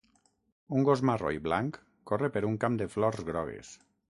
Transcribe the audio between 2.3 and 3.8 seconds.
per un camp de flors grogues.